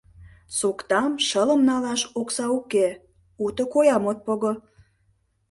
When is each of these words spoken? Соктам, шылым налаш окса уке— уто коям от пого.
Соктам, 0.59 1.11
шылым 1.27 1.61
налаш 1.69 2.01
окса 2.19 2.45
уке— 2.57 2.87
уто 3.45 3.63
коям 3.73 4.03
от 4.11 4.19
пого. 4.25 4.53